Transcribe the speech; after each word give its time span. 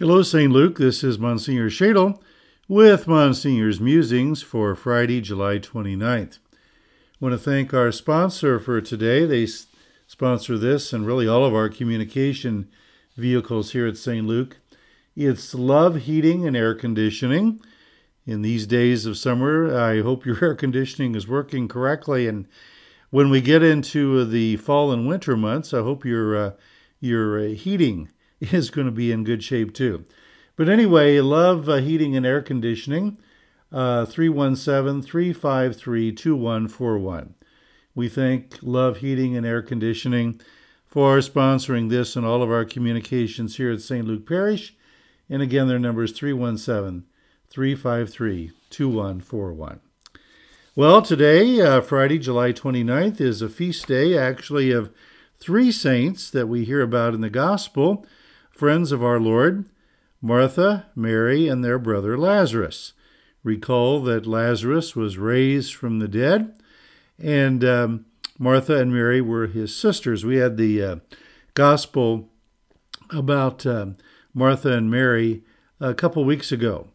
Hello, 0.00 0.22
St. 0.22 0.50
Luke. 0.50 0.78
This 0.78 1.04
is 1.04 1.18
Monsignor 1.18 1.68
Schaedel 1.68 2.22
with 2.66 3.06
Monsignor's 3.06 3.82
Musings 3.82 4.42
for 4.42 4.74
Friday, 4.74 5.20
July 5.20 5.58
29th. 5.58 6.38
I 6.38 6.56
want 7.20 7.34
to 7.34 7.38
thank 7.38 7.74
our 7.74 7.92
sponsor 7.92 8.58
for 8.58 8.80
today. 8.80 9.26
They 9.26 9.46
sponsor 10.06 10.56
this 10.56 10.94
and 10.94 11.06
really 11.06 11.28
all 11.28 11.44
of 11.44 11.54
our 11.54 11.68
communication 11.68 12.70
vehicles 13.14 13.72
here 13.72 13.86
at 13.86 13.98
St. 13.98 14.26
Luke. 14.26 14.56
It's 15.14 15.54
Love 15.54 15.96
Heating 15.96 16.46
and 16.46 16.56
Air 16.56 16.74
Conditioning. 16.74 17.60
In 18.24 18.40
these 18.40 18.66
days 18.66 19.04
of 19.04 19.18
summer, 19.18 19.78
I 19.78 20.00
hope 20.00 20.24
your 20.24 20.38
air 20.42 20.54
conditioning 20.54 21.14
is 21.14 21.28
working 21.28 21.68
correctly. 21.68 22.26
And 22.26 22.48
when 23.10 23.28
we 23.28 23.42
get 23.42 23.62
into 23.62 24.24
the 24.24 24.56
fall 24.56 24.92
and 24.92 25.06
winter 25.06 25.36
months, 25.36 25.74
I 25.74 25.80
hope 25.80 26.06
your 26.06 26.34
uh, 26.34 26.52
your 27.00 27.38
uh, 27.38 27.48
heating 27.48 28.08
is 28.40 28.70
going 28.70 28.86
to 28.86 28.92
be 28.92 29.12
in 29.12 29.24
good 29.24 29.42
shape 29.42 29.74
too. 29.74 30.04
But 30.56 30.68
anyway, 30.68 31.20
love 31.20 31.68
uh, 31.68 31.76
heating 31.76 32.16
and 32.16 32.26
air 32.26 32.42
conditioning. 32.42 33.18
Uh, 33.72 34.04
317 34.04 35.02
353 35.02 36.12
2141. 36.12 37.34
We 37.94 38.08
thank 38.08 38.58
Love 38.62 38.98
Heating 38.98 39.36
and 39.36 39.46
Air 39.46 39.62
Conditioning 39.62 40.40
for 40.86 41.18
sponsoring 41.18 41.88
this 41.88 42.16
and 42.16 42.26
all 42.26 42.42
of 42.42 42.50
our 42.50 42.64
communications 42.64 43.56
here 43.56 43.70
at 43.70 43.80
St. 43.80 44.04
Luke 44.04 44.26
Parish. 44.26 44.74
And 45.28 45.40
again, 45.40 45.68
their 45.68 45.78
number 45.78 46.02
is 46.02 46.12
317 46.12 47.04
353 47.48 48.52
2141. 48.70 49.80
Well, 50.76 51.02
today, 51.02 51.60
uh, 51.60 51.80
Friday, 51.80 52.18
July 52.18 52.52
29th, 52.52 53.20
is 53.20 53.42
a 53.42 53.48
feast 53.48 53.86
day 53.86 54.16
actually 54.16 54.70
of 54.70 54.92
three 55.38 55.70
saints 55.72 56.30
that 56.30 56.48
we 56.48 56.64
hear 56.64 56.80
about 56.80 57.14
in 57.14 57.20
the 57.20 57.30
Gospel 57.30 58.06
friends 58.60 58.92
of 58.92 59.02
our 59.02 59.18
Lord, 59.18 59.64
Martha, 60.20 60.84
Mary, 60.94 61.48
and 61.48 61.64
their 61.64 61.78
brother 61.78 62.18
Lazarus. 62.18 62.92
Recall 63.42 64.02
that 64.02 64.26
Lazarus 64.26 64.94
was 64.94 65.16
raised 65.16 65.74
from 65.74 65.98
the 65.98 66.06
dead, 66.06 66.60
and 67.18 67.64
um, 67.64 68.04
Martha 68.38 68.76
and 68.76 68.92
Mary 68.92 69.22
were 69.22 69.46
his 69.46 69.74
sisters. 69.74 70.26
We 70.26 70.36
had 70.36 70.58
the 70.58 70.82
uh, 70.82 70.96
gospel 71.54 72.28
about 73.10 73.64
uh, 73.64 73.86
Martha 74.34 74.76
and 74.76 74.90
Mary 74.90 75.42
a 75.80 75.94
couple 75.94 76.22
weeks 76.26 76.52
ago. 76.52 76.88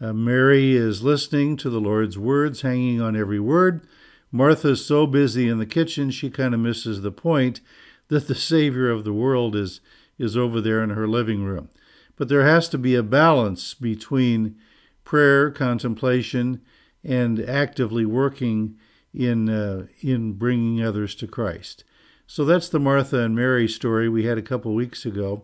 Uh, 0.00 0.12
Mary 0.12 0.76
is 0.76 1.02
listening 1.02 1.56
to 1.56 1.70
the 1.70 1.80
Lord's 1.80 2.18
words, 2.18 2.60
hanging 2.60 3.02
on 3.02 3.16
every 3.16 3.40
word. 3.40 3.84
Martha's 4.30 4.86
so 4.86 5.08
busy 5.08 5.48
in 5.48 5.58
the 5.58 5.66
kitchen, 5.66 6.12
she 6.12 6.30
kind 6.30 6.54
of 6.54 6.60
misses 6.60 7.02
the 7.02 7.10
point 7.10 7.60
that 8.06 8.28
the 8.28 8.34
Savior 8.36 8.88
of 8.88 9.02
the 9.02 9.12
world 9.12 9.56
is 9.56 9.80
is 10.20 10.36
over 10.36 10.60
there 10.60 10.82
in 10.82 10.90
her 10.90 11.08
living 11.08 11.42
room. 11.42 11.70
But 12.16 12.28
there 12.28 12.44
has 12.44 12.68
to 12.68 12.78
be 12.78 12.94
a 12.94 13.02
balance 13.02 13.74
between 13.74 14.56
prayer, 15.02 15.50
contemplation, 15.50 16.60
and 17.02 17.40
actively 17.40 18.04
working 18.04 18.76
in 19.14 19.48
uh, 19.48 19.86
in 20.02 20.34
bringing 20.34 20.84
others 20.84 21.14
to 21.16 21.26
Christ. 21.26 21.82
So 22.26 22.44
that's 22.44 22.68
the 22.68 22.78
Martha 22.78 23.20
and 23.20 23.34
Mary 23.34 23.66
story 23.66 24.08
we 24.08 24.24
had 24.24 24.38
a 24.38 24.42
couple 24.42 24.74
weeks 24.74 25.04
ago, 25.04 25.42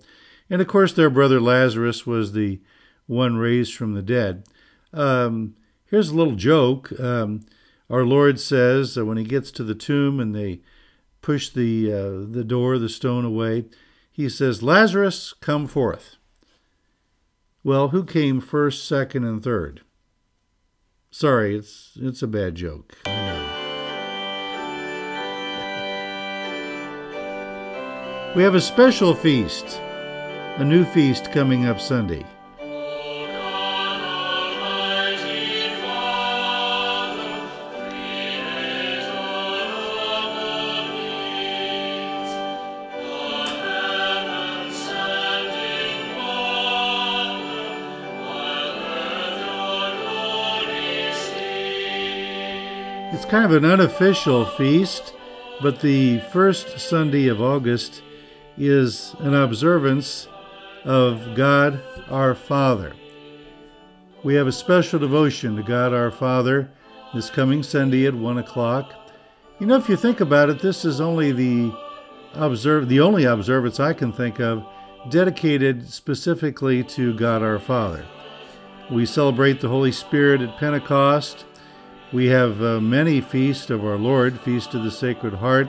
and 0.51 0.61
of 0.61 0.69
course 0.69 0.93
their 0.93 1.11
brother 1.11 1.41
Lazarus 1.41 2.07
was 2.07 2.33
the 2.33 2.61
one 3.07 3.37
raised 3.37 3.75
from 3.75 3.95
the 3.95 4.03
dead. 4.03 4.45
Um, 4.93 5.57
here's 5.87 6.11
a 6.11 6.15
little 6.15 6.37
joke. 6.37 6.93
Um, 7.01 7.47
our 7.89 8.05
Lord 8.05 8.39
says 8.39 8.99
uh, 8.99 9.05
when 9.07 9.17
he 9.17 9.25
gets 9.25 9.51
to 9.53 9.65
the 9.65 9.75
tomb 9.75 10.21
and 10.21 10.35
they 10.35 10.61
push 11.23 11.49
the 11.49 11.93
uh, 11.93 12.31
the 12.31 12.45
door, 12.45 12.79
the 12.79 12.89
stone 12.89 13.25
away, 13.25 13.65
he 14.17 14.31
says, 14.31 14.63
Lazarus, 14.63 15.35
come 15.43 15.67
forth. 15.67 16.17
Well, 17.63 17.89
who 17.89 18.03
came 18.03 18.41
first, 18.41 18.89
second, 18.89 19.25
and 19.25 19.45
third? 19.45 19.83
Sorry, 21.11 21.55
it's 21.55 21.99
it's 22.01 22.23
a 22.23 22.27
bad 22.27 22.55
joke. 22.55 22.97
We 28.35 28.43
have 28.43 28.55
a 28.55 28.61
special 28.61 29.13
feast, 29.15 29.79
a 30.57 30.65
new 30.65 30.87
feast 30.87 31.31
coming 31.31 31.67
up 31.67 31.79
Sunday. 31.79 32.25
It's 53.17 53.25
kind 53.25 53.47
of 53.47 53.53
an 53.53 53.65
unofficial 53.65 54.45
feast, 54.45 55.15
but 55.63 55.81
the 55.81 56.21
first 56.35 56.79
Sunday 56.79 57.29
of 57.29 57.41
August 57.41 58.03
is 58.59 59.17
an 59.21 59.33
observance 59.33 60.29
of 60.85 61.35
God 61.35 61.83
our 62.11 62.35
Father. 62.35 62.93
We 64.23 64.35
have 64.35 64.47
a 64.47 64.53
special 64.53 64.99
devotion 64.99 65.57
to 65.57 65.63
God 65.63 65.95
our 65.95 66.11
Father 66.11 66.71
this 67.15 67.31
coming 67.31 67.63
Sunday 67.63 68.05
at 68.05 68.13
one 68.13 68.37
o'clock. 68.37 68.93
You 69.61 69.67
know, 69.67 69.77
if 69.77 69.89
you 69.89 69.97
think 69.97 70.21
about 70.21 70.51
it, 70.51 70.61
this 70.61 70.85
is 70.85 71.01
only 71.01 71.33
the 71.33 71.75
observe 72.35 72.87
the 72.91 73.01
only 73.01 73.25
observance 73.25 73.81
I 73.81 73.95
can 73.95 74.13
think 74.13 74.41
of 74.41 74.63
dedicated 75.09 75.89
specifically 75.89 76.85
to 76.85 77.15
God 77.15 77.43
our 77.43 77.61
Father. 77.61 78.05
We 78.91 79.07
celebrate 79.07 79.63
the 79.63 79.71
Holy 79.71 79.91
Spirit 79.91 80.43
at 80.43 80.59
Pentecost 80.59 81.47
we 82.13 82.27
have 82.27 82.63
uh, 82.63 82.81
many 82.81 83.21
feasts 83.21 83.69
of 83.71 83.85
our 83.85 83.97
Lord, 83.97 84.39
Feast 84.41 84.75
of 84.75 84.85
the 84.85 84.91
Sacred 84.91 85.35
Heart. 85.35 85.69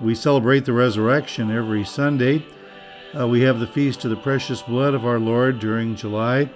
We 0.00 0.14
celebrate 0.14 0.64
the 0.64 0.72
resurrection 0.72 1.50
every 1.50 1.84
Sunday. 1.84 2.44
Uh, 3.18 3.26
we 3.26 3.40
have 3.40 3.58
the 3.58 3.66
Feast 3.66 4.04
of 4.04 4.10
the 4.10 4.16
Precious 4.16 4.62
Blood 4.62 4.94
of 4.94 5.04
our 5.04 5.18
Lord 5.18 5.58
during 5.58 5.96
July, 5.96 6.48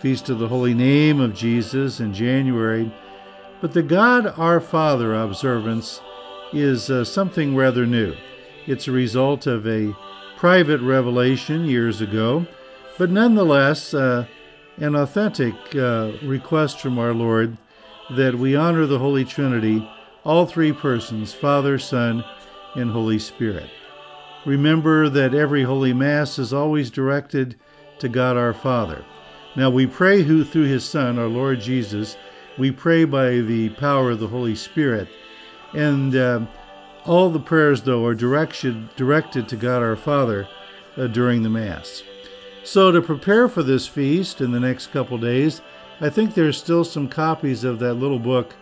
Feast 0.00 0.30
of 0.30 0.38
the 0.38 0.48
Holy 0.48 0.72
Name 0.72 1.20
of 1.20 1.34
Jesus 1.34 2.00
in 2.00 2.14
January. 2.14 2.90
But 3.60 3.72
the 3.72 3.82
God 3.82 4.26
our 4.38 4.60
Father 4.60 5.14
observance 5.14 6.00
is 6.52 6.90
uh, 6.90 7.04
something 7.04 7.56
rather 7.56 7.84
new. 7.84 8.14
It's 8.66 8.88
a 8.88 8.92
result 8.92 9.46
of 9.46 9.66
a 9.66 9.94
private 10.36 10.80
revelation 10.80 11.66
years 11.66 12.00
ago, 12.00 12.46
but 12.96 13.10
nonetheless 13.10 13.92
uh, 13.92 14.26
an 14.78 14.94
authentic 14.94 15.54
uh, 15.74 16.12
request 16.22 16.80
from 16.80 16.98
our 16.98 17.12
Lord 17.12 17.56
that 18.10 18.34
we 18.34 18.54
honor 18.54 18.86
the 18.86 18.98
Holy 18.98 19.24
Trinity, 19.24 19.88
all 20.24 20.46
three 20.46 20.72
persons, 20.72 21.32
Father, 21.32 21.78
Son, 21.78 22.24
and 22.74 22.90
Holy 22.90 23.18
Spirit. 23.18 23.70
Remember 24.44 25.08
that 25.08 25.34
every 25.34 25.64
Holy 25.64 25.92
Mass 25.92 26.38
is 26.38 26.52
always 26.52 26.90
directed 26.90 27.56
to 27.98 28.08
God 28.08 28.36
our 28.36 28.54
Father. 28.54 29.04
Now 29.56 29.70
we 29.70 29.86
pray 29.86 30.22
who 30.22 30.44
through 30.44 30.66
his 30.66 30.84
Son, 30.84 31.18
our 31.18 31.26
Lord 31.26 31.60
Jesus, 31.60 32.16
we 32.58 32.70
pray 32.70 33.04
by 33.04 33.40
the 33.40 33.70
power 33.70 34.12
of 34.12 34.20
the 34.20 34.28
Holy 34.28 34.54
Spirit. 34.54 35.08
And 35.72 36.14
uh, 36.14 36.46
all 37.04 37.30
the 37.30 37.40
prayers, 37.40 37.82
though, 37.82 38.04
are 38.04 38.14
directed, 38.14 38.94
directed 38.96 39.48
to 39.48 39.56
God 39.56 39.82
our 39.82 39.96
Father 39.96 40.48
uh, 40.96 41.06
during 41.08 41.42
the 41.42 41.50
Mass. 41.50 42.02
So, 42.64 42.90
to 42.90 43.00
prepare 43.00 43.48
for 43.48 43.62
this 43.62 43.86
feast 43.86 44.40
in 44.40 44.52
the 44.52 44.60
next 44.60 44.88
couple 44.88 45.18
days, 45.18 45.60
I 45.98 46.10
think 46.10 46.34
there's 46.34 46.58
still 46.58 46.84
some 46.84 47.08
copies 47.08 47.64
of 47.64 47.78
that 47.78 47.94
little 47.94 48.18
book, 48.18 48.54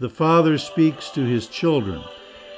The 0.00 0.08
Father 0.08 0.56
Speaks 0.56 1.10
to 1.10 1.20
His 1.20 1.46
Children. 1.46 2.02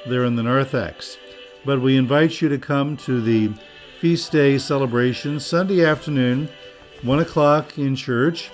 They're 0.07 0.23
in 0.23 0.37
the 0.37 0.43
narthex. 0.43 1.17
But 1.65 1.81
we 1.81 1.97
invite 1.97 2.41
you 2.41 2.47
to 2.47 2.57
come 2.57 2.95
to 2.97 3.19
the 3.19 3.51
feast 3.99 4.31
day 4.31 4.57
celebration 4.57 5.37
Sunday 5.41 5.83
afternoon, 5.83 6.47
1 7.01 7.19
o'clock 7.19 7.77
in 7.77 7.93
church. 7.93 8.51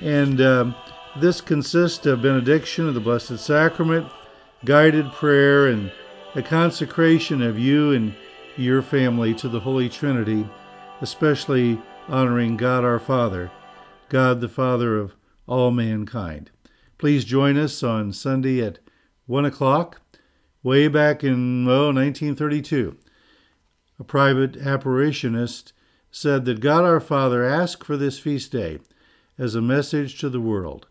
And 0.00 0.40
uh, 0.40 0.72
this 1.16 1.42
consists 1.42 2.06
of 2.06 2.22
benediction 2.22 2.88
of 2.88 2.94
the 2.94 3.00
Blessed 3.00 3.38
Sacrament, 3.38 4.10
guided 4.64 5.12
prayer, 5.12 5.66
and 5.66 5.92
a 6.36 6.42
consecration 6.42 7.42
of 7.42 7.58
you 7.58 7.92
and 7.92 8.14
your 8.56 8.80
family 8.80 9.34
to 9.34 9.48
the 9.50 9.60
Holy 9.60 9.90
Trinity, 9.90 10.48
especially 11.02 11.78
honoring 12.08 12.56
God 12.56 12.82
our 12.82 12.98
Father 12.98 13.50
God 14.12 14.42
the 14.42 14.48
Father 14.48 14.98
of 14.98 15.14
all 15.46 15.70
mankind. 15.70 16.50
Please 16.98 17.24
join 17.24 17.56
us 17.56 17.82
on 17.82 18.12
Sunday 18.12 18.60
at 18.60 18.78
1 19.24 19.46
o'clock. 19.46 20.02
Way 20.62 20.88
back 20.88 21.24
in 21.24 21.66
oh, 21.66 21.86
1932, 21.86 22.98
a 23.98 24.04
private 24.04 24.52
apparitionist 24.52 25.72
said 26.10 26.44
that 26.44 26.60
God 26.60 26.84
our 26.84 27.00
Father 27.00 27.42
asked 27.42 27.84
for 27.84 27.96
this 27.96 28.18
feast 28.18 28.52
day 28.52 28.80
as 29.38 29.54
a 29.54 29.62
message 29.62 30.20
to 30.20 30.28
the 30.28 30.42
world. 30.42 30.88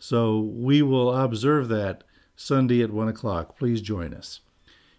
So 0.00 0.40
we 0.40 0.82
will 0.82 1.16
observe 1.16 1.68
that 1.68 2.02
Sunday 2.34 2.82
at 2.82 2.90
1 2.92 3.06
o'clock. 3.06 3.56
Please 3.56 3.80
join 3.80 4.12
us. 4.12 4.40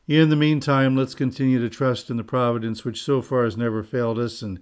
In 0.07 0.29
the 0.29 0.37
meantime, 0.37 0.95
let's 0.95 1.13
continue 1.13 1.59
to 1.59 1.69
trust 1.69 2.09
in 2.09 2.15
the 2.15 2.23
providence 2.23 2.85
which 2.85 3.03
so 3.03 3.21
far 3.21 3.43
has 3.43 3.57
never 3.57 3.83
failed 3.83 4.17
us 4.17 4.41
and 4.41 4.61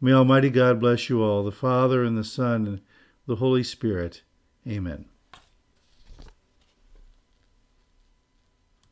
May 0.00 0.12
Almighty 0.12 0.50
God 0.50 0.78
bless 0.78 1.08
you 1.08 1.22
all, 1.22 1.42
the 1.42 1.50
Father 1.50 2.04
and 2.04 2.16
the 2.16 2.24
Son 2.24 2.66
and 2.66 2.80
the 3.26 3.36
Holy 3.36 3.64
Spirit. 3.64 4.22
Amen. 4.66 5.06